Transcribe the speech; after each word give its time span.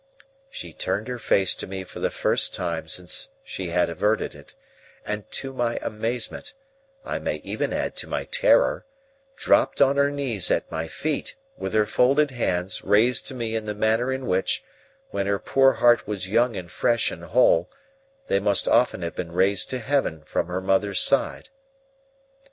She 0.49 0.73
turned 0.73 1.07
her 1.09 1.19
face 1.19 1.53
to 1.53 1.67
me 1.67 1.83
for 1.83 1.99
the 1.99 2.09
first 2.09 2.55
time 2.55 2.87
since 2.87 3.29
she 3.43 3.67
had 3.67 3.87
averted 3.87 4.33
it, 4.33 4.55
and, 5.05 5.29
to 5.29 5.53
my 5.53 5.77
amazement, 5.83 6.55
I 7.05 7.19
may 7.19 7.35
even 7.43 7.71
add 7.71 7.95
to 7.97 8.07
my 8.07 8.23
terror, 8.23 8.87
dropped 9.35 9.79
on 9.79 9.97
her 9.97 10.09
knees 10.09 10.49
at 10.49 10.71
my 10.71 10.87
feet; 10.87 11.35
with 11.55 11.75
her 11.75 11.85
folded 11.85 12.31
hands 12.31 12.83
raised 12.83 13.27
to 13.27 13.35
me 13.35 13.55
in 13.55 13.65
the 13.65 13.75
manner 13.75 14.11
in 14.11 14.25
which, 14.25 14.63
when 15.11 15.27
her 15.27 15.37
poor 15.37 15.73
heart 15.73 16.07
was 16.07 16.27
young 16.27 16.55
and 16.55 16.71
fresh 16.71 17.11
and 17.11 17.23
whole, 17.25 17.69
they 18.27 18.39
must 18.39 18.67
often 18.67 19.03
have 19.03 19.13
been 19.13 19.31
raised 19.33 19.69
to 19.69 19.77
heaven 19.77 20.23
from 20.23 20.47
her 20.47 20.61
mother's 20.61 20.99
side. 20.99 21.49